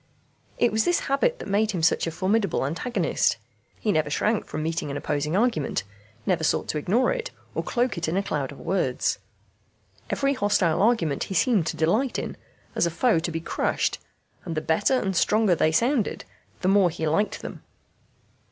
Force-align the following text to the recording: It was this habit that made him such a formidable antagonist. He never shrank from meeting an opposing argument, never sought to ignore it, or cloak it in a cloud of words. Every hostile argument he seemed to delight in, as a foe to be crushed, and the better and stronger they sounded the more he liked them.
It 0.57 0.71
was 0.71 0.83
this 0.83 1.01
habit 1.01 1.37
that 1.37 1.47
made 1.47 1.69
him 1.69 1.83
such 1.83 2.07
a 2.07 2.11
formidable 2.11 2.65
antagonist. 2.65 3.37
He 3.79 3.91
never 3.91 4.09
shrank 4.09 4.47
from 4.47 4.63
meeting 4.63 4.89
an 4.89 4.97
opposing 4.97 5.37
argument, 5.37 5.83
never 6.25 6.43
sought 6.43 6.67
to 6.69 6.79
ignore 6.79 7.11
it, 7.13 7.29
or 7.53 7.61
cloak 7.61 7.99
it 7.99 8.07
in 8.07 8.17
a 8.17 8.23
cloud 8.23 8.51
of 8.51 8.59
words. 8.59 9.19
Every 10.09 10.33
hostile 10.33 10.81
argument 10.81 11.25
he 11.25 11.35
seemed 11.35 11.67
to 11.67 11.77
delight 11.77 12.17
in, 12.17 12.35
as 12.73 12.87
a 12.87 12.89
foe 12.89 13.19
to 13.19 13.29
be 13.31 13.41
crushed, 13.41 13.99
and 14.43 14.55
the 14.57 14.61
better 14.61 14.95
and 14.99 15.15
stronger 15.15 15.53
they 15.53 15.71
sounded 15.71 16.25
the 16.61 16.67
more 16.67 16.89
he 16.89 17.05
liked 17.07 17.43
them. 17.43 17.61